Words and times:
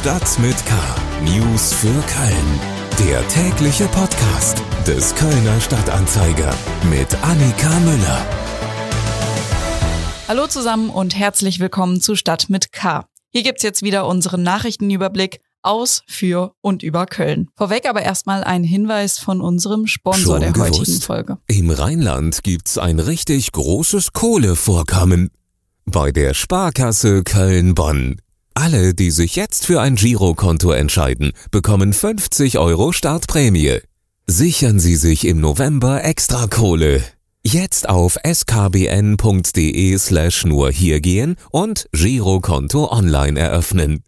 Stadt 0.00 0.38
mit 0.38 0.56
K. 0.64 0.74
News 1.24 1.74
für 1.74 1.88
Köln. 1.88 3.06
Der 3.06 3.28
tägliche 3.28 3.84
Podcast 3.88 4.62
des 4.86 5.14
Kölner 5.14 5.60
Stadtanzeiger 5.60 6.54
mit 6.88 7.14
Annika 7.22 7.68
Müller. 7.80 8.26
Hallo 10.26 10.46
zusammen 10.46 10.88
und 10.88 11.14
herzlich 11.14 11.60
willkommen 11.60 12.00
zu 12.00 12.16
Stadt 12.16 12.48
mit 12.48 12.72
K. 12.72 13.04
Hier 13.28 13.42
gibt's 13.42 13.62
jetzt 13.62 13.82
wieder 13.82 14.06
unseren 14.06 14.42
Nachrichtenüberblick 14.42 15.40
aus, 15.60 16.02
für 16.06 16.54
und 16.62 16.82
über 16.82 17.04
Köln. 17.04 17.50
Vorweg 17.54 17.86
aber 17.86 18.00
erstmal 18.00 18.42
ein 18.42 18.64
Hinweis 18.64 19.18
von 19.18 19.42
unserem 19.42 19.86
Sponsor 19.86 20.36
Schon 20.36 20.40
der 20.40 20.52
gewusst? 20.52 20.80
heutigen 20.80 21.00
Folge. 21.02 21.38
Im 21.46 21.70
Rheinland 21.70 22.42
gibt's 22.42 22.78
ein 22.78 23.00
richtig 23.00 23.52
großes 23.52 24.14
Kohlevorkommen. 24.14 25.30
Bei 25.84 26.10
der 26.10 26.32
Sparkasse 26.32 27.22
Köln-Bonn. 27.22 28.16
Alle, 28.54 28.94
die 28.94 29.10
sich 29.10 29.36
jetzt 29.36 29.66
für 29.66 29.80
ein 29.80 29.94
Girokonto 29.94 30.72
entscheiden, 30.72 31.32
bekommen 31.50 31.92
50 31.92 32.58
Euro 32.58 32.92
Startprämie. 32.92 33.78
Sichern 34.26 34.78
Sie 34.78 34.96
sich 34.96 35.26
im 35.26 35.40
November 35.40 36.04
extra 36.04 36.46
Kohle. 36.46 37.02
Jetzt 37.42 37.88
auf 37.88 38.18
skbn.de 38.22 39.98
slash 39.98 40.44
nur 40.44 40.70
hier 40.70 41.00
gehen 41.00 41.36
und 41.50 41.88
Girokonto 41.92 42.90
online 42.90 43.40
eröffnen. 43.40 44.04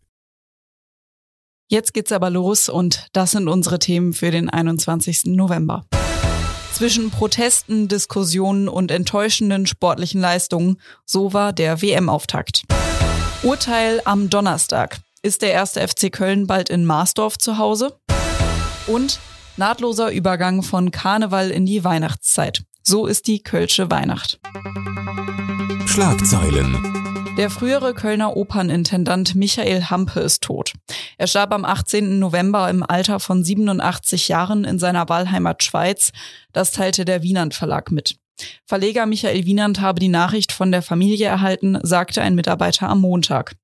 Jetzt 1.69 1.95
geht's 1.95 2.13
aber 2.13 2.29
los 2.29 2.69
und 2.69 3.07
das 3.15 3.31
sind 3.31 3.49
unsere 3.49 3.79
Themen 3.79 4.13
für 4.13 4.31
den 4.31 4.51
21. 4.51 5.25
November. 5.27 5.87
Zwischen 6.75 7.11
Protesten, 7.11 7.89
Diskussionen 7.89 8.69
und 8.69 8.91
enttäuschenden 8.91 9.67
sportlichen 9.67 10.21
Leistungen, 10.21 10.79
so 11.07 11.33
war 11.33 11.53
der 11.53 11.81
WM-Auftakt. 11.81 12.65
Urteil 13.43 14.01
am 14.05 14.31
Donnerstag. 14.31 14.99
Ist 15.21 15.43
der 15.43 15.51
erste 15.51 15.81
FC 15.87 16.13
Köln 16.13 16.47
bald 16.47 16.71
in 16.71 16.87
Marsdorf 16.87 17.39
zu 17.39 17.59
Hause? 17.59 17.99
Und 18.87 19.19
nahtloser 19.57 20.13
Übergang 20.13 20.63
von 20.63 20.93
Karneval 20.93 21.51
in 21.51 21.67
die 21.67 21.83
Weihnachtszeit. 21.83 22.63
So 22.85 23.07
ist 23.07 23.27
die 23.27 23.43
Kölsche 23.43 23.91
Weihnacht. 23.91 24.39
Schlagzeilen. 25.87 27.35
Der 27.37 27.51
frühere 27.51 27.95
Kölner 27.95 28.37
Opernintendant 28.37 29.35
Michael 29.35 29.87
Hampe 29.87 30.21
ist 30.21 30.45
tot. 30.45 30.75
Er 31.19 31.27
starb 31.27 31.53
am 31.53 31.65
18. 31.65 32.21
November 32.21 32.71
im 32.71 32.85
Alter 32.89 33.19
von 33.19 33.43
87 33.43 34.29
Jahren 34.29 34.63
in 34.63 34.79
seiner 34.79 35.09
Wahlheimat 35.09 35.65
Schweiz. 35.65 36.13
Das 36.53 36.71
teilte 36.71 37.05
der 37.05 37.25
Wienand 37.25 37.55
Verlag 37.55 37.91
mit. 37.91 38.22
Verleger 38.67 39.07
Michael 39.07 39.45
Wienand 39.45 39.81
habe 39.81 40.01
die 40.01 40.09
Nachricht 40.09 40.53
von 40.53 40.73
der 40.73 40.83
Familie 40.83 41.27
erhalten, 41.27 41.79
sagte 41.83 42.23
ein 42.23 42.35
Mitarbeiter 42.35 42.89
am 42.89 43.01
Montag. 43.01 43.55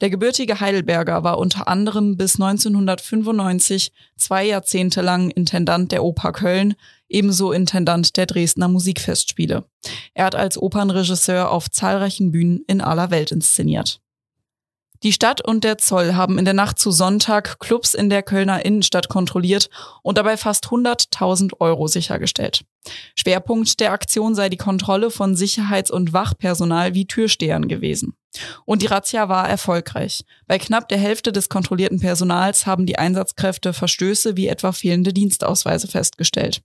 Der 0.00 0.10
gebürtige 0.10 0.60
Heidelberger 0.60 1.24
war 1.24 1.38
unter 1.38 1.68
anderem 1.68 2.16
bis 2.16 2.40
1995 2.40 3.92
zwei 4.16 4.44
Jahrzehnte 4.44 5.02
lang 5.02 5.30
Intendant 5.30 5.92
der 5.92 6.04
Oper 6.04 6.32
Köln, 6.32 6.74
ebenso 7.08 7.52
Intendant 7.52 8.16
der 8.16 8.26
Dresdner 8.26 8.68
Musikfestspiele. 8.68 9.64
Er 10.14 10.24
hat 10.24 10.34
als 10.34 10.58
Opernregisseur 10.60 11.50
auf 11.50 11.70
zahlreichen 11.70 12.32
Bühnen 12.32 12.60
in 12.66 12.80
aller 12.80 13.10
Welt 13.10 13.32
inszeniert. 13.32 14.00
Die 15.02 15.12
Stadt 15.12 15.46
und 15.46 15.64
der 15.64 15.78
Zoll 15.78 16.14
haben 16.14 16.38
in 16.38 16.44
der 16.44 16.54
Nacht 16.54 16.78
zu 16.78 16.90
Sonntag 16.90 17.58
Clubs 17.58 17.94
in 17.94 18.10
der 18.10 18.22
Kölner 18.22 18.64
Innenstadt 18.64 19.08
kontrolliert 19.08 19.68
und 20.02 20.18
dabei 20.18 20.36
fast 20.36 20.66
100.000 20.66 21.60
Euro 21.60 21.86
sichergestellt. 21.86 22.64
Schwerpunkt 23.16 23.80
der 23.80 23.92
Aktion 23.92 24.34
sei 24.34 24.48
die 24.48 24.56
Kontrolle 24.56 25.10
von 25.10 25.34
Sicherheits- 25.34 25.90
und 25.90 26.12
Wachpersonal 26.12 26.94
wie 26.94 27.06
Türstehern 27.06 27.68
gewesen. 27.68 28.14
Und 28.64 28.82
die 28.82 28.86
Razzia 28.86 29.28
war 29.28 29.48
erfolgreich. 29.48 30.24
Bei 30.46 30.58
knapp 30.58 30.88
der 30.88 30.98
Hälfte 30.98 31.32
des 31.32 31.48
kontrollierten 31.48 32.00
Personals 32.00 32.66
haben 32.66 32.86
die 32.86 32.98
Einsatzkräfte 32.98 33.72
Verstöße 33.72 34.36
wie 34.36 34.48
etwa 34.48 34.72
fehlende 34.72 35.12
Dienstausweise 35.12 35.88
festgestellt. 35.88 36.62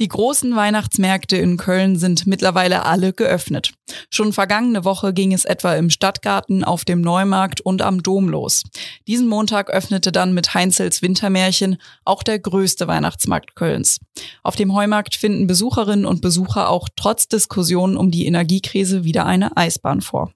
Die 0.00 0.06
großen 0.06 0.54
Weihnachtsmärkte 0.54 1.36
in 1.36 1.56
Köln 1.56 1.98
sind 1.98 2.24
mittlerweile 2.24 2.84
alle 2.84 3.12
geöffnet. 3.12 3.72
Schon 4.10 4.32
vergangene 4.32 4.84
Woche 4.84 5.12
ging 5.12 5.32
es 5.32 5.44
etwa 5.44 5.74
im 5.74 5.90
Stadtgarten, 5.90 6.62
auf 6.62 6.84
dem 6.84 7.00
Neumarkt 7.00 7.60
und 7.60 7.82
am 7.82 8.02
Dom 8.04 8.28
los. 8.28 8.62
Diesen 9.08 9.26
Montag 9.26 9.70
öffnete 9.70 10.12
dann 10.12 10.34
mit 10.34 10.54
Heinzels 10.54 11.02
Wintermärchen 11.02 11.78
auch 12.04 12.22
der 12.22 12.38
größte 12.38 12.86
Weihnachtsmarkt 12.86 13.56
Kölns. 13.56 13.98
Auf 14.44 14.54
dem 14.54 14.72
Heumarkt 14.72 15.16
finden 15.16 15.48
Besucherinnen 15.48 16.06
und 16.06 16.22
Besucher 16.22 16.68
auch 16.68 16.88
trotz 16.94 17.26
Diskussionen 17.26 17.96
um 17.96 18.12
die 18.12 18.26
Energiekrise 18.26 19.02
wieder 19.02 19.26
eine 19.26 19.56
Eisbahn 19.56 20.00
vor. 20.00 20.30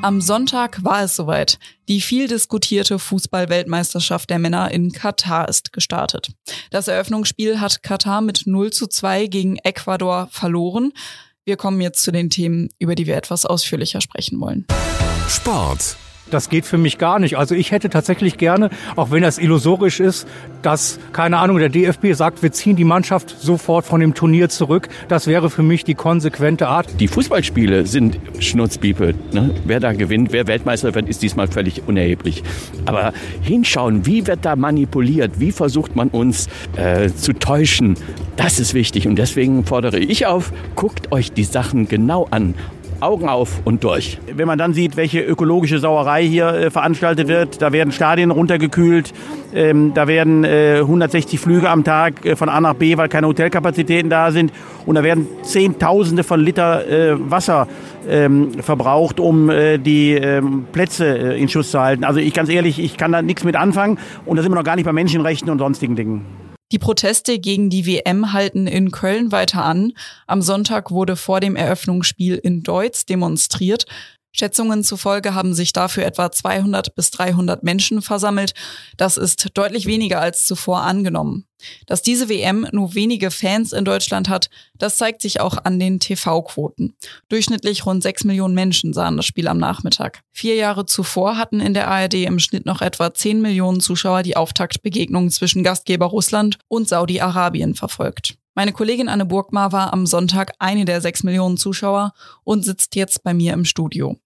Am 0.00 0.20
Sonntag 0.20 0.84
war 0.84 1.02
es 1.02 1.16
soweit. 1.16 1.58
Die 1.88 2.00
viel 2.00 2.28
diskutierte 2.28 3.00
Fußball-Weltmeisterschaft 3.00 4.30
der 4.30 4.38
Männer 4.38 4.70
in 4.70 4.92
Katar 4.92 5.48
ist 5.48 5.72
gestartet. 5.72 6.28
Das 6.70 6.86
Eröffnungsspiel 6.86 7.60
hat 7.60 7.82
Katar 7.82 8.20
mit 8.20 8.46
0 8.46 8.72
zu 8.72 8.86
2 8.86 9.26
gegen 9.26 9.56
Ecuador 9.56 10.28
verloren. 10.30 10.92
Wir 11.44 11.56
kommen 11.56 11.80
jetzt 11.80 12.04
zu 12.04 12.12
den 12.12 12.30
Themen, 12.30 12.68
über 12.78 12.94
die 12.94 13.08
wir 13.08 13.16
etwas 13.16 13.44
ausführlicher 13.44 14.00
sprechen 14.00 14.40
wollen. 14.40 14.66
Sport. 15.28 15.96
Das 16.30 16.48
geht 16.48 16.64
für 16.66 16.78
mich 16.78 16.98
gar 16.98 17.18
nicht. 17.18 17.38
Also 17.38 17.54
ich 17.54 17.72
hätte 17.72 17.90
tatsächlich 17.90 18.36
gerne, 18.36 18.70
auch 18.96 19.10
wenn 19.10 19.22
das 19.22 19.38
illusorisch 19.38 20.00
ist, 20.00 20.26
dass, 20.62 20.98
keine 21.12 21.38
Ahnung, 21.38 21.58
der 21.58 21.68
DFB 21.68 22.12
sagt, 22.12 22.42
wir 22.42 22.52
ziehen 22.52 22.76
die 22.76 22.84
Mannschaft 22.84 23.36
sofort 23.38 23.84
von 23.86 24.00
dem 24.00 24.14
Turnier 24.14 24.48
zurück. 24.48 24.88
Das 25.08 25.26
wäre 25.26 25.50
für 25.50 25.62
mich 25.62 25.84
die 25.84 25.94
konsequente 25.94 26.68
Art. 26.68 27.00
Die 27.00 27.08
Fußballspiele 27.08 27.86
sind 27.86 28.18
Schnurzpiepe. 28.40 29.14
Ne? 29.32 29.54
Wer 29.64 29.80
da 29.80 29.92
gewinnt, 29.92 30.32
wer 30.32 30.46
Weltmeister 30.46 30.94
wird, 30.94 31.08
ist 31.08 31.22
diesmal 31.22 31.48
völlig 31.48 31.82
unerheblich. 31.86 32.42
Aber 32.86 33.12
hinschauen, 33.40 34.06
wie 34.06 34.26
wird 34.26 34.44
da 34.44 34.56
manipuliert, 34.56 35.38
wie 35.38 35.52
versucht 35.52 35.96
man 35.96 36.08
uns 36.08 36.48
äh, 36.76 37.10
zu 37.10 37.32
täuschen, 37.32 37.96
das 38.36 38.60
ist 38.60 38.74
wichtig. 38.74 39.06
Und 39.06 39.16
deswegen 39.16 39.64
fordere 39.64 39.98
ich 39.98 40.26
auf, 40.26 40.52
guckt 40.74 41.12
euch 41.12 41.32
die 41.32 41.44
Sachen 41.44 41.88
genau 41.88 42.26
an. 42.30 42.54
Augen 43.00 43.28
auf 43.28 43.60
und 43.64 43.84
durch. 43.84 44.18
Wenn 44.32 44.46
man 44.46 44.58
dann 44.58 44.74
sieht, 44.74 44.96
welche 44.96 45.20
ökologische 45.20 45.78
Sauerei 45.78 46.24
hier 46.24 46.48
äh, 46.48 46.70
veranstaltet 46.70 47.28
wird, 47.28 47.62
da 47.62 47.72
werden 47.72 47.92
Stadien 47.92 48.30
runtergekühlt, 48.30 49.12
ähm, 49.54 49.92
da 49.94 50.08
werden 50.08 50.44
äh, 50.44 50.78
160 50.80 51.38
Flüge 51.38 51.70
am 51.70 51.84
Tag 51.84 52.24
äh, 52.24 52.36
von 52.36 52.48
A 52.48 52.60
nach 52.60 52.74
B, 52.74 52.96
weil 52.96 53.08
keine 53.08 53.28
Hotelkapazitäten 53.28 54.10
da 54.10 54.30
sind 54.30 54.52
und 54.86 54.94
da 54.94 55.02
werden 55.02 55.26
Zehntausende 55.42 56.24
von 56.24 56.40
Liter 56.40 56.86
äh, 56.88 57.30
Wasser 57.30 57.68
ähm, 58.08 58.52
verbraucht, 58.54 59.20
um 59.20 59.50
äh, 59.50 59.78
die 59.78 60.14
ähm, 60.14 60.66
Plätze 60.72 61.06
äh, 61.06 61.40
in 61.40 61.48
Schuss 61.48 61.70
zu 61.70 61.80
halten. 61.80 62.04
Also 62.04 62.20
ich 62.20 62.34
ganz 62.34 62.48
ehrlich, 62.48 62.78
ich 62.78 62.96
kann 62.96 63.12
da 63.12 63.22
nichts 63.22 63.44
mit 63.44 63.56
anfangen 63.56 63.98
und 64.26 64.36
da 64.36 64.42
sind 64.42 64.50
wir 64.50 64.56
noch 64.56 64.64
gar 64.64 64.76
nicht 64.76 64.84
bei 64.84 64.92
Menschenrechten 64.92 65.50
und 65.50 65.58
sonstigen 65.58 65.96
Dingen. 65.96 66.47
Die 66.70 66.78
Proteste 66.78 67.38
gegen 67.38 67.70
die 67.70 67.86
WM 67.86 68.32
halten 68.34 68.66
in 68.66 68.90
Köln 68.90 69.32
weiter 69.32 69.64
an. 69.64 69.94
Am 70.26 70.42
Sonntag 70.42 70.90
wurde 70.90 71.16
vor 71.16 71.40
dem 71.40 71.56
Eröffnungsspiel 71.56 72.34
in 72.36 72.62
Deutz 72.62 73.06
demonstriert. 73.06 73.86
Schätzungen 74.38 74.84
zufolge 74.84 75.34
haben 75.34 75.54
sich 75.54 75.72
dafür 75.72 76.04
etwa 76.04 76.30
200 76.30 76.94
bis 76.94 77.10
300 77.10 77.62
Menschen 77.62 78.02
versammelt. 78.02 78.54
Das 78.96 79.16
ist 79.16 79.48
deutlich 79.54 79.86
weniger 79.86 80.20
als 80.20 80.46
zuvor 80.46 80.82
angenommen. 80.82 81.44
Dass 81.86 82.02
diese 82.02 82.28
WM 82.28 82.68
nur 82.70 82.94
wenige 82.94 83.32
Fans 83.32 83.72
in 83.72 83.84
Deutschland 83.84 84.28
hat, 84.28 84.48
das 84.76 84.96
zeigt 84.96 85.22
sich 85.22 85.40
auch 85.40 85.58
an 85.64 85.80
den 85.80 85.98
TV-Quoten. 85.98 86.94
Durchschnittlich 87.28 87.84
rund 87.84 88.02
6 88.02 88.24
Millionen 88.24 88.54
Menschen 88.54 88.92
sahen 88.92 89.16
das 89.16 89.26
Spiel 89.26 89.48
am 89.48 89.58
Nachmittag. 89.58 90.20
Vier 90.30 90.54
Jahre 90.54 90.86
zuvor 90.86 91.36
hatten 91.36 91.60
in 91.60 91.74
der 91.74 91.88
ARD 91.88 92.14
im 92.14 92.38
Schnitt 92.38 92.64
noch 92.64 92.80
etwa 92.80 93.12
10 93.12 93.42
Millionen 93.42 93.80
Zuschauer 93.80 94.22
die 94.22 94.36
Auftaktbegegnung 94.36 95.30
zwischen 95.30 95.64
Gastgeber 95.64 96.06
Russland 96.06 96.58
und 96.68 96.88
Saudi-Arabien 96.88 97.74
verfolgt. 97.74 98.38
Meine 98.58 98.72
Kollegin 98.72 99.08
Anne 99.08 99.24
Burgmar 99.24 99.70
war 99.70 99.92
am 99.92 100.04
Sonntag 100.04 100.52
eine 100.58 100.84
der 100.84 101.00
6 101.00 101.22
Millionen 101.22 101.58
Zuschauer 101.58 102.12
und 102.42 102.64
sitzt 102.64 102.96
jetzt 102.96 103.22
bei 103.22 103.32
mir 103.32 103.52
im 103.52 103.64
Studio. 103.64 104.16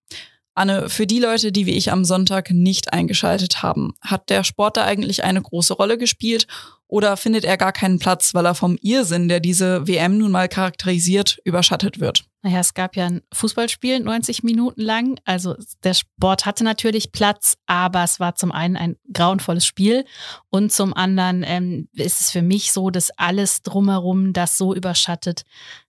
Anne, 0.54 0.88
für 0.88 1.06
die 1.06 1.18
Leute, 1.18 1.52
die 1.52 1.66
wie 1.66 1.76
ich 1.76 1.92
am 1.92 2.02
Sonntag 2.02 2.50
nicht 2.50 2.94
eingeschaltet 2.94 3.62
haben, 3.62 3.92
hat 4.00 4.30
der 4.30 4.42
Sport 4.42 4.78
da 4.78 4.84
eigentlich 4.86 5.22
eine 5.22 5.42
große 5.42 5.74
Rolle 5.74 5.98
gespielt 5.98 6.46
oder 6.92 7.16
findet 7.16 7.46
er 7.46 7.56
gar 7.56 7.72
keinen 7.72 7.98
Platz, 7.98 8.34
weil 8.34 8.44
er 8.44 8.54
vom 8.54 8.76
Irrsinn, 8.82 9.26
der 9.26 9.40
diese 9.40 9.88
WM 9.88 10.18
nun 10.18 10.30
mal 10.30 10.46
charakterisiert, 10.46 11.38
überschattet 11.42 12.00
wird? 12.00 12.26
Naja, 12.42 12.60
es 12.60 12.74
gab 12.74 12.96
ja 12.96 13.06
ein 13.06 13.22
Fußballspiel 13.32 14.00
90 14.00 14.42
Minuten 14.42 14.82
lang. 14.82 15.18
Also 15.24 15.56
der 15.84 15.94
Sport 15.94 16.44
hatte 16.44 16.64
natürlich 16.64 17.10
Platz, 17.10 17.56
aber 17.64 18.04
es 18.04 18.20
war 18.20 18.34
zum 18.34 18.52
einen 18.52 18.76
ein 18.76 18.96
grauenvolles 19.10 19.64
Spiel 19.64 20.04
und 20.50 20.70
zum 20.70 20.92
anderen 20.92 21.44
ähm, 21.46 21.88
ist 21.94 22.20
es 22.20 22.30
für 22.30 22.42
mich 22.42 22.72
so, 22.72 22.90
dass 22.90 23.10
alles 23.16 23.62
drumherum 23.62 24.34
das 24.34 24.58
so 24.58 24.74
überschattet, 24.74 25.44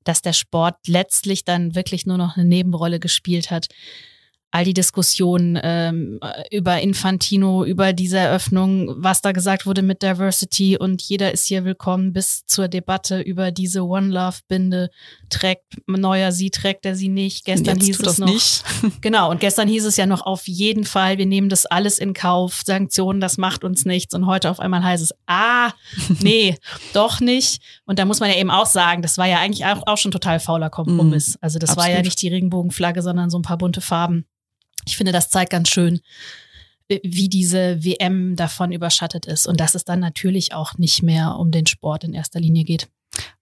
dass 0.05 0.21
der 0.21 0.33
Sport 0.33 0.87
letztlich 0.87 1.43
dann 1.43 1.75
wirklich 1.75 2.05
nur 2.05 2.17
noch 2.17 2.37
eine 2.37 2.45
Nebenrolle 2.45 3.01
gespielt 3.01 3.51
hat 3.51 3.67
all 4.53 4.63
die 4.63 4.75
Diskussionen 4.75 5.59
ähm, 5.63 6.19
über 6.51 6.79
Infantino, 6.79 7.65
über 7.65 7.91
diese 7.91 8.19
Eröffnung, 8.19 8.93
was 8.97 9.19
da 9.21 9.31
gesagt 9.31 9.65
wurde 9.65 9.81
mit 9.81 10.03
Diversity 10.03 10.77
und 10.77 11.01
jeder 11.01 11.31
ist 11.31 11.47
hier 11.47 11.65
willkommen 11.65 12.13
bis 12.13 12.45
zur 12.45 12.67
Debatte 12.67 13.19
über 13.19 13.49
diese 13.49 13.83
One 13.83 14.09
Love 14.09 14.37
Binde 14.47 14.91
trägt, 15.31 15.63
neuer 15.87 16.31
sie 16.31 16.51
trägt 16.51 16.85
er 16.85 16.95
sie 16.95 17.07
nicht. 17.07 17.45
Gestern 17.45 17.77
Jetzt 17.77 17.85
hieß 17.87 17.99
es 18.01 18.19
noch. 18.19 18.27
nicht. 18.27 18.63
Genau, 19.01 19.31
und 19.31 19.39
gestern 19.39 19.67
hieß 19.67 19.85
es 19.85 19.97
ja 19.97 20.05
noch 20.05 20.21
auf 20.21 20.47
jeden 20.47 20.83
Fall, 20.83 21.17
wir 21.17 21.25
nehmen 21.25 21.49
das 21.49 21.65
alles 21.65 21.97
in 21.97 22.13
Kauf, 22.13 22.61
Sanktionen, 22.63 23.19
das 23.19 23.37
macht 23.39 23.63
uns 23.63 23.85
nichts. 23.85 24.13
Und 24.13 24.27
heute 24.27 24.51
auf 24.51 24.59
einmal 24.59 24.83
heißt 24.83 25.01
es, 25.01 25.13
ah, 25.25 25.71
nee, 26.21 26.57
doch 26.93 27.21
nicht. 27.21 27.61
Und 27.85 27.97
da 27.97 28.05
muss 28.05 28.19
man 28.19 28.29
ja 28.29 28.35
eben 28.35 28.51
auch 28.51 28.67
sagen, 28.67 29.01
das 29.01 29.17
war 29.17 29.25
ja 29.25 29.39
eigentlich 29.39 29.65
auch, 29.65 29.81
auch 29.87 29.97
schon 29.97 30.11
total 30.11 30.39
fauler 30.39 30.69
Kompromiss. 30.69 31.39
Also 31.41 31.57
das 31.57 31.75
war 31.75 31.85
ja 31.85 31.93
Absolut. 31.93 32.05
nicht 32.05 32.21
die 32.21 32.27
Regenbogenflagge, 32.27 33.01
sondern 33.01 33.31
so 33.31 33.39
ein 33.39 33.41
paar 33.41 33.57
bunte 33.57 33.81
Farben. 33.81 34.25
Ich 34.85 34.97
finde, 34.97 35.11
das 35.11 35.29
zeigt 35.29 35.51
ganz 35.51 35.69
schön, 35.69 36.01
äh, 36.87 36.99
wie 37.03 37.29
diese 37.29 37.83
WM 37.83 38.35
davon 38.35 38.71
überschattet 38.71 39.25
ist 39.25 39.47
und 39.47 39.59
dass 39.59 39.75
es 39.75 39.85
dann 39.85 39.99
natürlich 39.99 40.53
auch 40.53 40.77
nicht 40.77 41.03
mehr 41.03 41.35
um 41.37 41.51
den 41.51 41.65
Sport 41.65 42.03
in 42.03 42.13
erster 42.13 42.39
Linie 42.39 42.63
geht. 42.63 42.87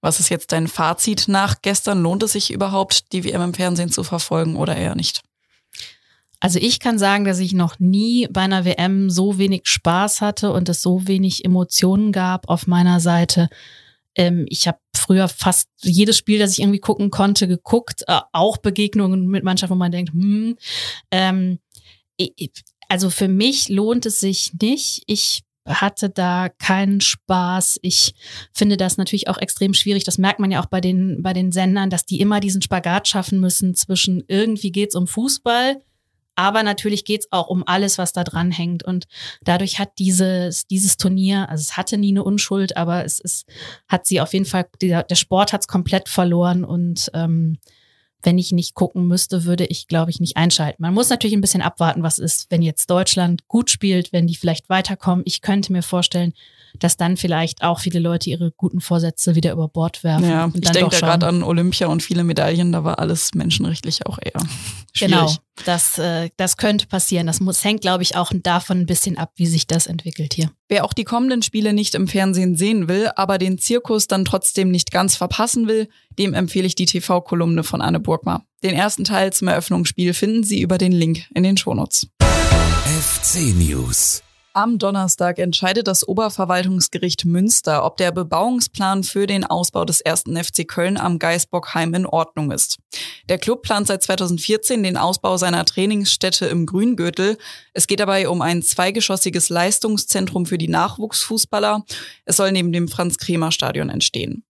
Was 0.01 0.19
ist 0.19 0.29
jetzt 0.29 0.51
dein 0.51 0.67
Fazit 0.67 1.27
nach 1.27 1.61
gestern? 1.61 2.01
Lohnt 2.01 2.23
es 2.23 2.33
sich 2.33 2.51
überhaupt, 2.51 3.13
die 3.13 3.23
WM 3.23 3.41
im 3.41 3.53
Fernsehen 3.53 3.91
zu 3.91 4.03
verfolgen 4.03 4.55
oder 4.55 4.75
eher 4.75 4.95
nicht? 4.95 5.21
Also 6.39 6.57
ich 6.59 6.79
kann 6.79 6.97
sagen, 6.97 7.23
dass 7.23 7.37
ich 7.37 7.53
noch 7.53 7.77
nie 7.79 8.27
bei 8.27 8.41
einer 8.41 8.65
WM 8.65 9.11
so 9.11 9.37
wenig 9.37 9.61
Spaß 9.65 10.21
hatte 10.21 10.51
und 10.51 10.67
es 10.69 10.81
so 10.81 11.07
wenig 11.07 11.45
Emotionen 11.45 12.11
gab 12.11 12.49
auf 12.49 12.65
meiner 12.65 12.99
Seite. 12.99 13.47
Ähm, 14.15 14.45
ich 14.49 14.67
habe 14.67 14.79
früher 15.01 15.27
fast 15.27 15.69
jedes 15.81 16.17
Spiel, 16.17 16.39
das 16.39 16.53
ich 16.53 16.59
irgendwie 16.59 16.79
gucken 16.79 17.09
konnte, 17.09 17.47
geguckt. 17.47 18.03
Äh, 18.07 18.19
auch 18.31 18.57
Begegnungen 18.57 19.27
mit 19.27 19.43
Mannschaften, 19.43 19.75
wo 19.75 19.77
man 19.77 19.91
denkt, 19.91 20.13
hm, 20.13 20.57
ähm, 21.11 21.59
also 22.87 23.09
für 23.09 23.27
mich 23.27 23.69
lohnt 23.69 24.05
es 24.05 24.19
sich 24.19 24.51
nicht. 24.61 25.03
Ich 25.07 25.41
hatte 25.67 26.09
da 26.09 26.49
keinen 26.49 27.01
Spaß. 27.01 27.79
Ich 27.81 28.13
finde 28.53 28.77
das 28.77 28.97
natürlich 28.97 29.27
auch 29.27 29.37
extrem 29.37 29.73
schwierig. 29.73 30.03
Das 30.03 30.17
merkt 30.17 30.39
man 30.39 30.51
ja 30.51 30.61
auch 30.61 30.65
bei 30.65 30.81
den, 30.81 31.21
bei 31.21 31.33
den 31.33 31.51
Sendern, 31.51 31.89
dass 31.89 32.05
die 32.05 32.19
immer 32.19 32.39
diesen 32.39 32.61
Spagat 32.61 33.07
schaffen 33.07 33.39
müssen 33.39 33.75
zwischen 33.75 34.23
irgendwie 34.27 34.71
geht's 34.71 34.95
um 34.95 35.07
Fußball, 35.07 35.81
aber 36.41 36.63
natürlich 36.63 37.05
geht's 37.05 37.27
auch 37.29 37.49
um 37.49 37.63
alles, 37.67 37.99
was 37.99 38.13
da 38.13 38.23
dran 38.23 38.49
hängt. 38.49 38.83
Und 38.83 39.05
dadurch 39.43 39.77
hat 39.77 39.99
dieses, 39.99 40.65
dieses 40.65 40.97
Turnier, 40.97 41.47
also 41.49 41.61
es 41.61 41.77
hatte 41.77 41.99
nie 41.99 42.09
eine 42.09 42.23
Unschuld, 42.23 42.77
aber 42.77 43.05
es 43.05 43.19
ist, 43.19 43.45
hat 43.87 44.07
sie 44.07 44.19
auf 44.19 44.33
jeden 44.33 44.45
Fall, 44.45 44.65
der, 44.81 45.03
der 45.03 45.15
Sport 45.15 45.53
hat's 45.53 45.67
komplett 45.67 46.09
verloren 46.09 46.63
und 46.63 47.11
ähm, 47.13 47.59
wenn 48.23 48.37
ich 48.37 48.51
nicht 48.51 48.75
gucken 48.75 49.07
müsste, 49.07 49.45
würde 49.45 49.65
ich, 49.65 49.87
glaube 49.87 50.11
ich, 50.11 50.19
nicht 50.19 50.37
einschalten. 50.37 50.81
Man 50.81 50.93
muss 50.93 51.09
natürlich 51.09 51.35
ein 51.35 51.41
bisschen 51.41 51.61
abwarten, 51.61 52.03
was 52.03 52.19
ist, 52.19 52.47
wenn 52.49 52.61
jetzt 52.61 52.89
Deutschland 52.89 53.47
gut 53.47 53.69
spielt, 53.69 54.13
wenn 54.13 54.27
die 54.27 54.35
vielleicht 54.35 54.69
weiterkommen. 54.69 55.23
Ich 55.25 55.41
könnte 55.41 55.71
mir 55.71 55.81
vorstellen, 55.81 56.33
dass 56.79 56.97
dann 56.97 57.17
vielleicht 57.17 57.63
auch 57.63 57.79
viele 57.79 57.99
Leute 57.99 58.29
ihre 58.29 58.51
guten 58.51 58.79
Vorsätze 58.79 59.35
wieder 59.35 59.51
über 59.51 59.67
Bord 59.67 60.03
werfen. 60.03 60.29
Ja, 60.29 60.51
ich 60.53 60.71
denke 60.71 60.91
da 60.91 61.07
gerade 61.07 61.27
an 61.27 61.43
Olympia 61.43 61.87
und 61.87 62.03
viele 62.03 62.23
Medaillen, 62.23 62.71
da 62.71 62.83
war 62.83 62.99
alles 62.99 63.33
menschenrechtlich 63.33 64.05
auch 64.05 64.19
eher 64.21 64.41
schwierig. 64.93 65.11
Genau, 65.11 65.33
das, 65.65 65.97
äh, 65.97 66.29
das 66.37 66.57
könnte 66.57 66.87
passieren. 66.87 67.27
Das 67.27 67.39
muss, 67.39 67.63
hängt, 67.63 67.81
glaube 67.81 68.03
ich, 68.03 68.15
auch 68.15 68.31
davon 68.33 68.79
ein 68.79 68.85
bisschen 68.85 69.17
ab, 69.17 69.31
wie 69.35 69.45
sich 69.45 69.67
das 69.67 69.87
entwickelt 69.87 70.33
hier. 70.33 70.51
Wer 70.67 70.85
auch 70.85 70.93
die 70.93 71.03
kommenden 71.03 71.41
Spiele 71.41 71.73
nicht 71.73 71.95
im 71.95 72.07
Fernsehen 72.07 72.55
sehen 72.55 72.87
will, 72.87 73.09
aber 73.15 73.37
den 73.37 73.57
Zirkus 73.57 74.07
dann 74.07 74.25
trotzdem 74.25 74.71
nicht 74.71 74.91
ganz 74.91 75.15
verpassen 75.15 75.67
will, 75.67 75.87
dem 76.17 76.33
empfehle 76.33 76.67
ich 76.67 76.75
die 76.75 76.85
TV-Kolumne 76.85 77.63
von 77.63 77.81
Anne 77.81 77.99
Burgmar. 77.99 78.45
Den 78.63 78.75
ersten 78.75 79.03
Teil 79.03 79.33
zum 79.33 79.47
Eröffnungsspiel 79.47 80.13
finden 80.13 80.43
Sie 80.43 80.61
über 80.61 80.77
den 80.77 80.91
Link 80.91 81.25
in 81.33 81.43
den 81.43 81.57
Shownotes. 81.57 82.07
FC 82.83 83.55
News. 83.55 84.23
Am 84.53 84.77
Donnerstag 84.79 85.39
entscheidet 85.39 85.87
das 85.87 86.05
Oberverwaltungsgericht 86.05 87.23
Münster, 87.23 87.85
ob 87.85 87.95
der 87.95 88.11
Bebauungsplan 88.11 89.05
für 89.05 89.25
den 89.25 89.45
Ausbau 89.45 89.85
des 89.85 90.01
ersten 90.01 90.35
FC 90.35 90.67
Köln 90.67 90.97
am 90.97 91.19
Geisbockheim 91.19 91.93
in 91.93 92.05
Ordnung 92.05 92.51
ist. 92.51 92.77
Der 93.29 93.37
Club 93.37 93.61
plant 93.61 93.87
seit 93.87 94.03
2014 94.03 94.83
den 94.83 94.97
Ausbau 94.97 95.37
seiner 95.37 95.63
Trainingsstätte 95.63 96.47
im 96.47 96.65
Grüngürtel. 96.65 97.37
Es 97.73 97.87
geht 97.87 98.01
dabei 98.01 98.27
um 98.27 98.41
ein 98.41 98.61
zweigeschossiges 98.61 99.47
Leistungszentrum 99.47 100.45
für 100.45 100.57
die 100.57 100.67
Nachwuchsfußballer. 100.67 101.85
Es 102.25 102.35
soll 102.35 102.51
neben 102.51 102.73
dem 102.73 102.89
Franz-Kremer-Stadion 102.89 103.89
entstehen. 103.89 104.43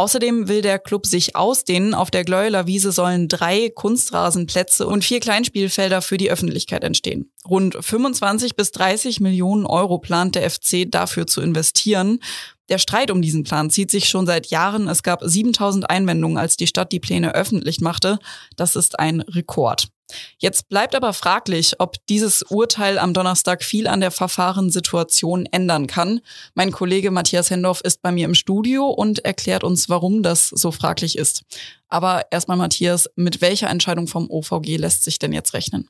Außerdem 0.00 0.48
will 0.48 0.62
der 0.62 0.78
Club 0.78 1.04
sich 1.04 1.36
ausdehnen. 1.36 1.92
Auf 1.92 2.10
der 2.10 2.24
Gleueler 2.24 2.66
Wiese 2.66 2.90
sollen 2.90 3.28
drei 3.28 3.68
Kunstrasenplätze 3.68 4.86
und 4.86 5.04
vier 5.04 5.20
Kleinspielfelder 5.20 6.00
für 6.00 6.16
die 6.16 6.30
Öffentlichkeit 6.30 6.84
entstehen. 6.84 7.30
Rund 7.46 7.76
25 7.78 8.56
bis 8.56 8.70
30 8.70 9.20
Millionen 9.20 9.66
Euro 9.66 9.98
plant 9.98 10.36
der 10.36 10.48
FC 10.48 10.90
dafür 10.90 11.26
zu 11.26 11.42
investieren. 11.42 12.20
Der 12.70 12.78
Streit 12.78 13.10
um 13.10 13.20
diesen 13.20 13.44
Plan 13.44 13.68
zieht 13.68 13.90
sich 13.90 14.08
schon 14.08 14.24
seit 14.24 14.46
Jahren. 14.46 14.88
Es 14.88 15.02
gab 15.02 15.20
7000 15.22 15.90
Einwendungen, 15.90 16.38
als 16.38 16.56
die 16.56 16.66
Stadt 16.66 16.92
die 16.92 17.00
Pläne 17.00 17.34
öffentlich 17.34 17.82
machte. 17.82 18.18
Das 18.56 18.76
ist 18.76 18.98
ein 18.98 19.20
Rekord. 19.20 19.88
Jetzt 20.38 20.68
bleibt 20.68 20.94
aber 20.94 21.12
fraglich, 21.12 21.74
ob 21.78 21.96
dieses 22.08 22.42
Urteil 22.42 22.98
am 22.98 23.14
Donnerstag 23.14 23.62
viel 23.62 23.86
an 23.86 24.00
der 24.00 24.10
Verfahrenssituation 24.10 25.46
ändern 25.46 25.86
kann. 25.86 26.20
Mein 26.54 26.72
Kollege 26.72 27.10
Matthias 27.10 27.50
Hendorf 27.50 27.80
ist 27.80 28.02
bei 28.02 28.12
mir 28.12 28.24
im 28.24 28.34
Studio 28.34 28.86
und 28.86 29.24
erklärt 29.24 29.64
uns, 29.64 29.88
warum 29.88 30.22
das 30.22 30.48
so 30.48 30.72
fraglich 30.72 31.16
ist. 31.16 31.42
Aber 31.88 32.22
erstmal 32.30 32.56
Matthias, 32.56 33.08
mit 33.16 33.40
welcher 33.40 33.68
Entscheidung 33.68 34.06
vom 34.06 34.30
OVG 34.30 34.76
lässt 34.76 35.04
sich 35.04 35.18
denn 35.18 35.32
jetzt 35.32 35.54
rechnen? 35.54 35.88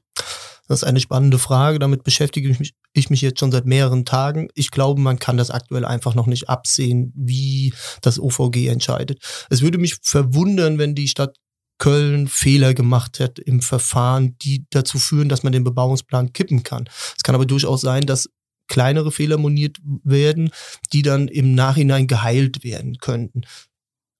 Das 0.70 0.82
ist 0.82 0.88
eine 0.88 1.00
spannende 1.00 1.40
Frage. 1.40 1.80
Damit 1.80 2.04
beschäftige 2.04 2.48
ich 2.48 2.60
mich, 2.60 2.74
ich 2.92 3.10
mich 3.10 3.20
jetzt 3.22 3.40
schon 3.40 3.50
seit 3.50 3.66
mehreren 3.66 4.04
Tagen. 4.04 4.50
Ich 4.54 4.70
glaube, 4.70 5.00
man 5.00 5.18
kann 5.18 5.36
das 5.36 5.50
aktuell 5.50 5.84
einfach 5.84 6.14
noch 6.14 6.28
nicht 6.28 6.48
absehen, 6.48 7.12
wie 7.16 7.74
das 8.02 8.20
OVG 8.20 8.68
entscheidet. 8.68 9.18
Es 9.50 9.62
würde 9.62 9.78
mich 9.78 9.96
verwundern, 10.00 10.78
wenn 10.78 10.94
die 10.94 11.08
Stadt 11.08 11.36
Köln 11.80 12.28
Fehler 12.28 12.74
gemacht 12.74 13.18
hat 13.18 13.38
im 13.40 13.60
Verfahren, 13.62 14.36
die 14.38 14.66
dazu 14.70 14.98
führen, 14.98 15.28
dass 15.28 15.42
man 15.42 15.52
den 15.52 15.64
Bebauungsplan 15.64 16.32
kippen 16.32 16.62
kann. 16.62 16.88
Es 17.16 17.24
kann 17.24 17.34
aber 17.34 17.46
durchaus 17.46 17.80
sein, 17.80 18.06
dass 18.06 18.28
kleinere 18.68 19.10
Fehler 19.10 19.38
moniert 19.38 19.78
werden, 20.04 20.50
die 20.92 21.02
dann 21.02 21.26
im 21.26 21.54
Nachhinein 21.56 22.06
geheilt 22.06 22.62
werden 22.62 22.98
könnten. 22.98 23.42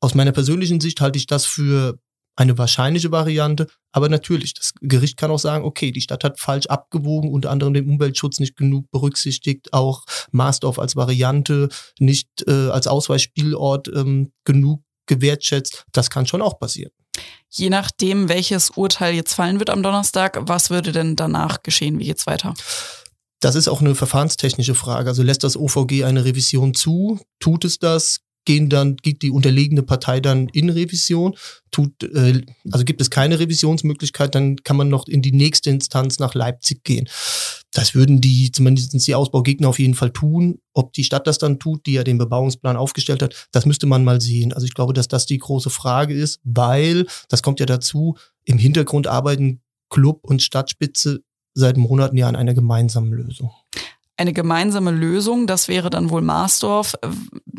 Aus 0.01 0.15
meiner 0.15 0.33
persönlichen 0.33 0.81
Sicht 0.81 1.01
halte 1.01 1.19
ich 1.19 1.27
das 1.27 1.45
für 1.45 2.01
eine 2.35 2.57
wahrscheinliche 2.57 3.13
Variante, 3.13 3.67
aber 3.93 4.09
natürlich, 4.09 4.55
das 4.55 4.73
Gericht 4.81 5.19
kann 5.19 5.31
auch 5.31 5.39
sagen, 5.39 5.65
okay, 5.65 5.93
die 5.93 6.01
Stadt 6.01 6.25
hat 6.25 6.41
falsch 6.41 6.67
abgewogen, 6.67 7.31
unter 7.31 7.51
anderem 7.51 7.75
den 7.75 7.89
Umweltschutz 7.91 8.41
nicht 8.41 8.57
genug 8.57 8.91
berücksichtigt, 8.91 9.75
auch 9.75 10.05
Marsdorf 10.33 10.79
als 10.79 10.97
Variante 10.97 11.69
nicht 11.99 12.29
äh, 12.47 12.71
als 12.71 12.87
Ausweichspielort 12.87 13.89
ähm, 13.89 14.33
genug 14.45 14.83
gewertschätzt. 15.07 15.85
Das 15.93 16.09
kann 16.09 16.27
schon 16.27 16.41
auch 16.41 16.59
passieren. 16.59 16.93
Je 17.49 17.69
nachdem, 17.69 18.29
welches 18.29 18.71
Urteil 18.71 19.15
jetzt 19.15 19.35
fallen 19.35 19.59
wird 19.59 19.71
am 19.71 19.83
Donnerstag, 19.83 20.39
was 20.43 20.71
würde 20.71 20.93
denn 20.93 21.17
danach 21.17 21.63
geschehen? 21.63 21.99
Wie 21.99 22.05
geht's 22.05 22.27
weiter? 22.27 22.55
Das 23.41 23.55
ist 23.55 23.69
auch 23.69 23.81
eine 23.81 23.95
verfahrenstechnische 23.95 24.75
Frage. 24.75 25.09
Also 25.09 25.23
lässt 25.23 25.43
das 25.43 25.57
OVG 25.57 26.05
eine 26.05 26.25
Revision 26.25 26.75
zu? 26.75 27.19
Tut 27.41 27.65
es 27.65 27.79
das? 27.79 28.21
Gehen 28.45 28.69
dann, 28.71 28.97
geht 28.97 29.23
die 29.23 29.31
unterlegene 29.31 29.83
Partei 29.83 30.21
dann 30.21 30.49
in 30.49 30.71
Revision? 30.71 31.37
Tut, 31.71 32.03
äh, 32.05 32.43
also 32.71 32.85
gibt 32.85 33.01
es 33.01 33.11
keine 33.11 33.39
Revisionsmöglichkeit, 33.39 34.35
dann 34.35 34.57
kann 34.57 34.77
man 34.77 34.89
noch 34.89 35.09
in 35.09 35.21
die 35.21 35.33
nächste 35.33 35.71
Instanz 35.71 36.19
nach 36.19 36.35
Leipzig 36.35 36.85
gehen. 36.85 37.09
Das 37.73 37.95
würden 37.95 38.21
die, 38.21 38.51
zumindest 38.51 39.07
die 39.07 39.15
Ausbaugegner 39.15 39.69
auf 39.69 39.79
jeden 39.79 39.95
Fall 39.95 40.11
tun. 40.11 40.59
Ob 40.73 40.93
die 40.93 41.05
Stadt 41.05 41.27
das 41.27 41.39
dann 41.39 41.59
tut, 41.59 41.87
die 41.87 41.93
ja 41.93 42.05
den 42.05 42.19
Bebauungsplan 42.19 42.77
aufgestellt 42.77 43.23
hat, 43.23 43.49
das 43.53 43.65
müsste 43.65 43.87
man 43.87 44.03
mal 44.03 44.21
sehen. 44.21 44.53
Also 44.53 44.67
ich 44.67 44.75
glaube, 44.75 44.93
dass 44.93 45.09
das 45.09 45.27
die 45.27 45.39
große 45.39 45.71
Frage 45.71 46.15
ist, 46.15 46.41
weil, 46.43 47.07
das 47.29 47.43
kommt 47.43 47.61
ja 47.61 47.67
dazu, 47.67 48.17
im 48.45 48.59
Hintergrund 48.59 49.07
arbeiten 49.07 49.61
Club 49.89 50.21
und 50.23 50.43
Stadtspitze 50.43 51.23
seit 51.55 51.77
Monaten 51.77 52.17
ja 52.17 52.29
an 52.29 52.37
einer 52.37 52.55
gemeinsamen 52.55 53.13
Lösung. 53.13 53.51
Eine 54.17 54.33
gemeinsame 54.33 54.91
Lösung, 54.91 55.47
das 55.47 55.69
wäre 55.69 55.91
dann 55.91 56.11
wohl 56.11 56.21
Marsdorf. 56.21 56.95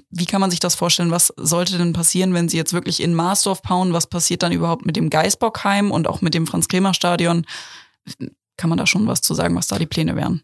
Wie 0.10 0.26
kann 0.26 0.42
man 0.42 0.52
sich 0.52 0.60
das 0.60 0.76
vorstellen? 0.76 1.10
Was 1.10 1.34
sollte 1.38 1.78
denn 1.78 1.94
passieren, 1.94 2.34
wenn 2.34 2.50
Sie 2.50 2.58
jetzt 2.58 2.74
wirklich 2.74 3.02
in 3.02 3.16
Marsdorf 3.16 3.62
bauen? 3.62 3.94
Was 3.94 4.08
passiert 4.08 4.44
dann 4.44 4.52
überhaupt 4.52 4.86
mit 4.86 4.96
dem 4.96 5.10
Geisbockheim 5.10 5.90
und 5.90 6.08
auch 6.08 6.22
mit 6.22 6.34
dem 6.34 6.46
Franz-Kremer-Stadion? 6.46 7.46
Kann 8.62 8.70
man 8.70 8.78
da 8.78 8.86
schon 8.86 9.08
was 9.08 9.22
zu 9.22 9.34
sagen, 9.34 9.56
was 9.56 9.66
da 9.66 9.80
die 9.80 9.88
Pläne 9.88 10.16
wären? 10.16 10.44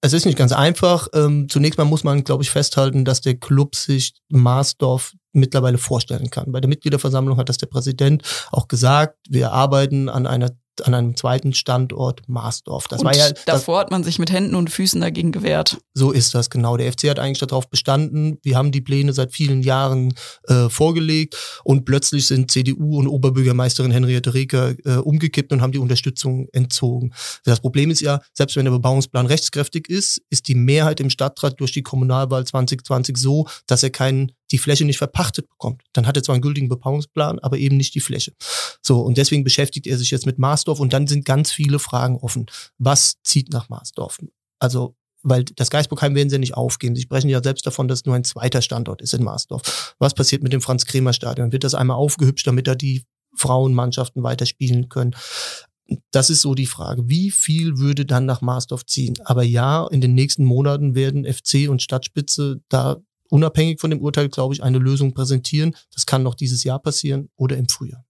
Es 0.00 0.12
ist 0.12 0.26
nicht 0.26 0.38
ganz 0.38 0.52
einfach. 0.52 1.08
Ähm, 1.12 1.48
zunächst 1.48 1.76
mal 1.76 1.84
muss 1.84 2.04
man, 2.04 2.22
glaube 2.22 2.44
ich, 2.44 2.50
festhalten, 2.50 3.04
dass 3.04 3.20
der 3.20 3.34
Club 3.34 3.74
sich 3.74 4.14
Marsdorf 4.28 5.14
mittlerweile 5.32 5.76
vorstellen 5.76 6.30
kann. 6.30 6.52
Bei 6.52 6.60
der 6.60 6.68
Mitgliederversammlung 6.68 7.36
hat 7.36 7.48
das 7.48 7.58
der 7.58 7.66
Präsident 7.66 8.22
auch 8.52 8.68
gesagt. 8.68 9.16
Wir 9.28 9.50
arbeiten 9.50 10.08
an 10.08 10.28
einer 10.28 10.52
an 10.86 10.94
einem 10.94 11.16
zweiten 11.16 11.52
Standort 11.52 12.22
Marsdorf. 12.28 12.88
Das 12.88 13.00
und 13.00 13.06
war 13.06 13.16
ja 13.16 13.30
das, 13.30 13.44
davor 13.44 13.80
hat 13.80 13.90
man 13.90 14.04
sich 14.04 14.18
mit 14.18 14.30
Händen 14.30 14.54
und 14.54 14.70
Füßen 14.70 15.00
dagegen 15.00 15.32
gewehrt. 15.32 15.78
so 15.94 16.10
ist 16.10 16.34
das 16.34 16.50
genau. 16.50 16.76
Der 16.76 16.92
FC 16.92 17.10
hat 17.10 17.18
eigentlich 17.18 17.38
darauf 17.38 17.68
bestanden. 17.68 18.38
Wir 18.42 18.56
haben 18.56 18.72
die 18.72 18.80
Pläne 18.80 19.12
seit 19.12 19.32
vielen 19.32 19.62
Jahren 19.62 20.14
äh, 20.44 20.68
vorgelegt 20.68 21.36
und 21.64 21.84
plötzlich 21.84 22.26
sind 22.26 22.50
CDU 22.50 22.98
und 22.98 23.08
Oberbürgermeisterin 23.08 23.90
Henriette 23.90 24.34
Reker 24.34 24.74
äh, 24.84 24.96
umgekippt 24.96 25.52
und 25.52 25.60
haben 25.60 25.72
die 25.72 25.78
Unterstützung 25.78 26.48
entzogen. 26.52 27.12
Das 27.44 27.60
Problem 27.60 27.90
ist 27.90 28.00
ja, 28.00 28.20
selbst 28.32 28.56
wenn 28.56 28.64
der 28.64 28.72
Bebauungsplan 28.72 29.26
rechtskräftig 29.26 29.88
ist, 29.88 30.22
ist 30.30 30.48
die 30.48 30.54
Mehrheit 30.54 31.00
im 31.00 31.10
Stadtrat 31.10 31.60
durch 31.60 31.72
die 31.72 31.82
Kommunalwahl 31.82 32.44
2020 32.44 33.16
so, 33.16 33.46
dass 33.66 33.82
er 33.82 33.90
keinen 33.90 34.32
die 34.50 34.58
Fläche 34.58 34.84
nicht 34.84 34.98
verpachtet 34.98 35.48
bekommt. 35.48 35.82
Dann 35.92 36.06
hat 36.06 36.16
er 36.16 36.22
zwar 36.22 36.34
einen 36.34 36.42
gültigen 36.42 36.68
Bebauungsplan, 36.68 37.38
aber 37.38 37.58
eben 37.58 37.76
nicht 37.76 37.94
die 37.94 38.00
Fläche. 38.00 38.32
So, 38.82 39.00
und 39.00 39.18
deswegen 39.18 39.44
beschäftigt 39.44 39.86
er 39.86 39.98
sich 39.98 40.10
jetzt 40.10 40.26
mit 40.26 40.38
Marsdorf 40.38 40.80
und 40.80 40.92
dann 40.92 41.06
sind 41.06 41.24
ganz 41.24 41.52
viele 41.52 41.78
Fragen 41.78 42.16
offen. 42.16 42.46
Was 42.78 43.16
zieht 43.22 43.52
nach 43.52 43.68
Marsdorf? 43.68 44.18
Also 44.58 44.94
weil 45.22 45.44
das 45.44 45.70
Geisburgheim 45.70 46.14
werden 46.14 46.30
sie 46.30 46.38
nicht 46.38 46.54
aufgeben. 46.54 46.94
Sie 46.94 47.02
sprechen 47.02 47.28
ja 47.28 47.42
selbst 47.42 47.66
davon, 47.66 47.88
dass 47.88 48.04
nur 48.04 48.14
ein 48.14 48.24
zweiter 48.24 48.62
Standort 48.62 49.02
ist 49.02 49.14
in 49.14 49.24
Marsdorf. 49.24 49.94
Was 49.98 50.14
passiert 50.14 50.42
mit 50.42 50.52
dem 50.52 50.60
Franz-Kremer-Stadion? 50.60 51.52
Wird 51.52 51.64
das 51.64 51.74
einmal 51.74 51.96
aufgehübscht, 51.96 52.46
damit 52.46 52.66
da 52.66 52.74
die 52.74 53.04
Frauenmannschaften 53.34 54.22
weiterspielen 54.22 54.88
können? 54.88 55.16
Das 56.10 56.30
ist 56.30 56.42
so 56.42 56.54
die 56.54 56.66
Frage. 56.66 57.08
Wie 57.08 57.30
viel 57.30 57.78
würde 57.78 58.04
dann 58.04 58.26
nach 58.26 58.42
Marsdorf 58.42 58.84
ziehen? 58.84 59.14
Aber 59.24 59.42
ja, 59.42 59.86
in 59.90 60.00
den 60.00 60.14
nächsten 60.14 60.44
Monaten 60.44 60.94
werden 60.94 61.24
FC 61.24 61.68
und 61.68 61.82
Stadtspitze 61.82 62.60
da 62.68 62.98
unabhängig 63.30 63.80
von 63.80 63.90
dem 63.90 64.00
Urteil, 64.00 64.28
glaube 64.28 64.54
ich, 64.54 64.62
eine 64.62 64.78
Lösung 64.78 65.14
präsentieren. 65.14 65.74
Das 65.92 66.06
kann 66.06 66.22
noch 66.22 66.34
dieses 66.34 66.64
Jahr 66.64 66.78
passieren 66.78 67.30
oder 67.36 67.56
im 67.56 67.68
Frühjahr. 67.68 68.04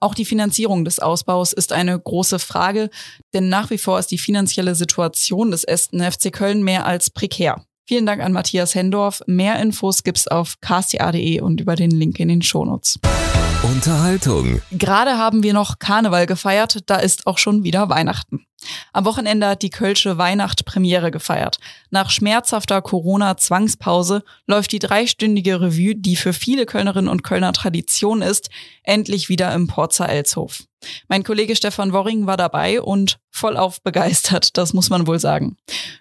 Auch 0.00 0.14
die 0.14 0.24
Finanzierung 0.24 0.84
des 0.84 0.98
Ausbaus 0.98 1.52
ist 1.52 1.72
eine 1.72 1.98
große 1.98 2.40
Frage, 2.40 2.90
denn 3.34 3.48
nach 3.48 3.70
wie 3.70 3.78
vor 3.78 4.00
ist 4.00 4.10
die 4.10 4.18
finanzielle 4.18 4.74
Situation 4.74 5.52
des 5.52 5.62
Esten 5.62 6.02
FC 6.02 6.32
Köln 6.32 6.64
mehr 6.64 6.86
als 6.86 7.10
prekär. 7.10 7.64
Vielen 7.86 8.06
Dank 8.06 8.20
an 8.20 8.32
Matthias 8.32 8.74
Hendorf. 8.74 9.22
Mehr 9.26 9.60
Infos 9.60 10.02
gibt's 10.02 10.26
auf 10.26 10.56
ksta.de 10.60 11.40
und 11.40 11.60
über 11.60 11.76
den 11.76 11.90
Link 11.90 12.18
in 12.18 12.28
den 12.28 12.42
Shownotes. 12.42 12.98
Unterhaltung. 13.62 14.60
Gerade 14.72 15.18
haben 15.18 15.44
wir 15.44 15.52
noch 15.52 15.78
Karneval 15.78 16.26
gefeiert, 16.26 16.80
da 16.86 16.96
ist 16.96 17.28
auch 17.28 17.38
schon 17.38 17.62
wieder 17.62 17.88
Weihnachten. 17.88 18.44
Am 18.92 19.04
Wochenende 19.04 19.48
hat 19.48 19.62
die 19.62 19.70
Kölsche 19.70 20.18
Weihnacht 20.18 20.64
Premiere 20.64 21.10
gefeiert. 21.10 21.58
Nach 21.90 22.10
schmerzhafter 22.10 22.82
Corona-Zwangspause 22.82 24.24
läuft 24.46 24.72
die 24.72 24.78
dreistündige 24.78 25.60
Revue, 25.60 25.94
die 25.94 26.16
für 26.16 26.32
viele 26.32 26.66
Kölnerinnen 26.66 27.10
und 27.10 27.22
Kölner 27.22 27.52
Tradition 27.52 28.22
ist, 28.22 28.50
endlich 28.82 29.28
wieder 29.28 29.54
im 29.54 29.66
Porzer 29.66 30.08
Elshof. 30.08 30.64
Mein 31.08 31.22
Kollege 31.22 31.54
Stefan 31.54 31.92
Worring 31.92 32.26
war 32.26 32.36
dabei 32.36 32.80
und 32.82 33.18
vollauf 33.30 33.80
begeistert, 33.82 34.56
das 34.56 34.72
muss 34.72 34.90
man 34.90 35.06
wohl 35.06 35.18
sagen. 35.18 35.56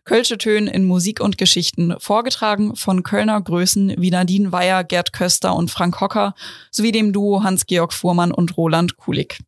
Kölsche 0.06 0.38
Töne 0.38 0.72
in 0.72 0.86
Musik 0.86 1.22
und 1.22 1.38
Geschichten, 1.38 1.96
vorgetragen 2.00 2.75
von 2.75 3.03
Kölner 3.03 3.39
Größen 3.41 3.96
wie 3.98 4.12
Nadine 4.12 4.51
Weyer, 4.51 4.84
Gerd 4.84 5.13
Köster 5.13 5.56
und 5.56 5.70
Frank 5.70 6.01
Hocker, 6.01 6.34
sowie 6.72 6.91
dem 6.91 7.13
Duo 7.13 7.44
Hans-Georg 7.44 7.94
Fuhrmann 7.94 8.32
und 8.32 8.58
Roland 8.58 8.98
Kulig. 8.98 9.39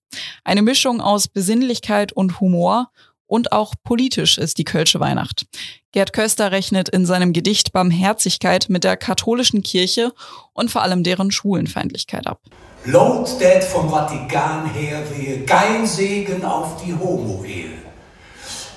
Eine 0.43 0.61
Mischung 0.61 1.01
aus 1.01 1.27
Besinnlichkeit 1.27 2.13
und 2.13 2.39
Humor 2.39 2.89
und 3.27 3.51
auch 3.51 3.73
politisch 3.83 4.37
ist 4.37 4.57
die 4.57 4.63
Kölsche 4.63 4.99
Weihnacht. 4.99 5.47
Gerd 5.91 6.13
Köster 6.13 6.51
rechnet 6.51 6.89
in 6.89 7.05
seinem 7.05 7.33
Gedicht 7.33 7.71
Barmherzigkeit 7.73 8.67
mit 8.69 8.83
der 8.83 8.97
katholischen 8.97 9.63
Kirche 9.63 10.13
und 10.53 10.71
vor 10.71 10.81
allem 10.81 11.03
deren 11.03 11.31
Schwulenfeindlichkeit 11.31 12.27
ab. 12.27 12.41
Laut 12.85 13.39
det 13.39 13.63
vom 13.63 13.89
Vatikan 13.89 14.69
her 14.73 15.01
wehe 15.15 15.45
kein 15.45 15.85
Segen 15.85 16.43
auf 16.43 16.83
die 16.83 16.93
Homo-Ehe. 16.93 17.71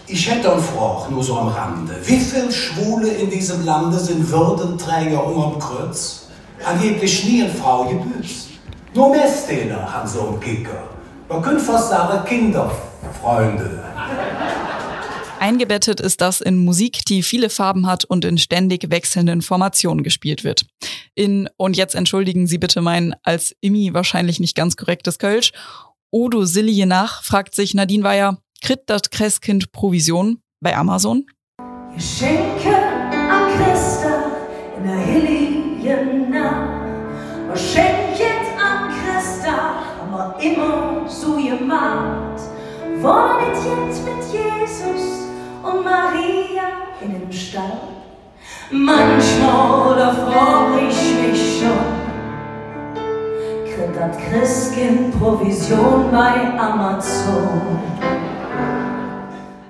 Ich 0.06 0.30
hätte 0.30 0.52
eine 0.52 0.62
Frage, 0.62 1.12
nur 1.12 1.24
so 1.24 1.36
am 1.36 1.48
Rande. 1.48 1.96
Wie 2.04 2.20
viele 2.20 2.52
Schwule 2.52 3.08
in 3.08 3.28
diesem 3.28 3.64
Lande 3.64 3.98
sind 3.98 4.30
Würdenträger 4.30 5.26
unterm 5.26 5.58
Kreuz? 5.58 6.28
Angeblich 6.64 7.24
nie 7.24 7.42
eine 7.42 7.52
Frau 7.52 7.84
gebüßt. 7.84 8.50
Nur 8.94 9.10
Messdehner 9.10 9.92
haben 9.92 10.08
so 10.08 10.28
einen 10.28 10.40
Kicker. 10.40 10.95
Man 11.28 11.42
könnte 11.42 11.64
fast 11.64 11.90
sagen 11.90 12.24
Kinderfreunde. 12.24 13.84
Eingebettet 15.38 16.00
ist 16.00 16.20
das 16.20 16.40
in 16.40 16.56
Musik, 16.56 17.04
die 17.04 17.22
viele 17.22 17.50
Farben 17.50 17.86
hat 17.86 18.04
und 18.04 18.24
in 18.24 18.38
ständig 18.38 18.90
wechselnden 18.90 19.42
Formationen 19.42 20.02
gespielt 20.02 20.44
wird. 20.44 20.66
In, 21.14 21.48
und 21.56 21.76
jetzt 21.76 21.94
entschuldigen 21.94 22.46
Sie 22.46 22.58
bitte 22.58 22.80
mein 22.80 23.14
als 23.22 23.54
Immi 23.60 23.92
wahrscheinlich 23.92 24.40
nicht 24.40 24.56
ganz 24.56 24.76
korrektes 24.76 25.18
Kölsch, 25.18 25.52
Odo 26.10 26.44
Silje 26.44 26.86
nach, 26.86 27.22
fragt 27.22 27.54
sich 27.54 27.74
Nadine 27.74 28.04
Weyer, 28.04 28.38
kritt 28.62 28.84
das 28.86 29.02
Christkind 29.10 29.72
Provision 29.72 30.38
bei 30.60 30.76
Amazon? 30.76 31.26
Geschenke 31.94 32.74
an 32.74 33.52
Christa 33.58 34.32
in 34.78 34.84
der 34.84 34.98
Hilligen 34.98 36.30
Nacht. 36.30 36.88
Was 37.48 37.72
schenket 37.72 38.46
an 38.58 38.90
Christa, 38.90 39.82
aber 40.00 40.38
immer 40.40 40.75
so 41.08 41.36
gemacht. 41.36 42.40
Wollen 43.00 43.36
jetzt 43.54 44.04
mit 44.04 44.22
Jesus 44.32 45.26
und 45.62 45.84
Maria 45.84 46.68
in 47.02 47.20
den 47.20 47.32
Stall? 47.32 47.80
Manchmal, 48.70 49.96
da 49.96 50.12
frag 50.12 50.82
ich 50.82 51.30
mich 51.30 51.60
schon, 51.60 51.96
kriegt 53.64 54.30
Christkind 54.30 55.18
Provision 55.18 56.10
bei 56.10 56.58
Amazon? 56.58 57.78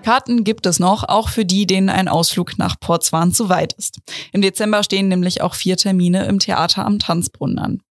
Karten 0.02 0.44
gibt 0.44 0.66
es 0.66 0.78
noch, 0.78 1.02
auch 1.02 1.28
für 1.28 1.44
die, 1.44 1.66
denen 1.66 1.88
ein 1.88 2.06
Ausflug 2.06 2.58
nach 2.58 2.78
Porzwan 2.78 3.32
zu 3.32 3.48
weit 3.48 3.72
ist. 3.72 3.98
Im 4.32 4.40
Dezember 4.40 4.84
stehen 4.84 5.08
nämlich 5.08 5.42
auch 5.42 5.54
vier 5.54 5.76
Termine 5.76 6.26
im 6.26 6.38
Theater 6.38 6.86
am 6.86 7.00
Tanzbrunnen 7.00 7.58
an. 7.58 7.82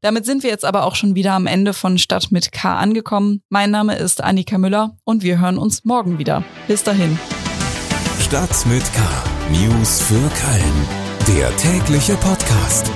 Damit 0.00 0.24
sind 0.24 0.42
wir 0.42 0.50
jetzt 0.50 0.64
aber 0.64 0.84
auch 0.84 0.94
schon 0.94 1.14
wieder 1.14 1.32
am 1.32 1.46
Ende 1.46 1.72
von 1.72 1.98
Stadt 1.98 2.30
mit 2.30 2.52
K 2.52 2.76
angekommen. 2.76 3.42
Mein 3.48 3.70
Name 3.70 3.96
ist 3.96 4.22
Annika 4.22 4.58
Müller 4.58 4.96
und 5.04 5.22
wir 5.22 5.40
hören 5.40 5.58
uns 5.58 5.84
morgen 5.84 6.18
wieder. 6.18 6.44
Bis 6.66 6.82
dahin. 6.84 7.18
Stadt 8.20 8.66
mit 8.66 8.84
K. 8.92 9.00
News 9.50 10.02
für 10.02 10.14
Köln. 10.14 11.38
Der 11.38 11.54
tägliche 11.56 12.14
Podcast. 12.16 12.90